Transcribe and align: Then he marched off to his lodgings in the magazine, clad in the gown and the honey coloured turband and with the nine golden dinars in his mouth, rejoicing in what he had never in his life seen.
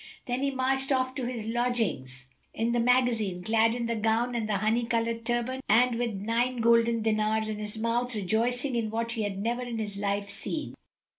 Then 0.25 0.41
he 0.41 0.49
marched 0.49 0.91
off 0.91 1.13
to 1.13 1.27
his 1.27 1.45
lodgings 1.45 2.25
in 2.55 2.71
the 2.71 2.79
magazine, 2.79 3.43
clad 3.43 3.75
in 3.75 3.85
the 3.85 3.95
gown 3.95 4.33
and 4.33 4.49
the 4.49 4.57
honey 4.57 4.83
coloured 4.83 5.25
turband 5.25 5.59
and 5.69 5.99
with 5.99 6.17
the 6.19 6.25
nine 6.25 6.57
golden 6.57 7.03
dinars 7.03 7.47
in 7.47 7.59
his 7.59 7.77
mouth, 7.77 8.15
rejoicing 8.15 8.75
in 8.75 8.89
what 8.89 9.11
he 9.11 9.21
had 9.21 9.37
never 9.37 9.61
in 9.61 9.77
his 9.77 9.97
life 9.97 10.27
seen. 10.27 10.73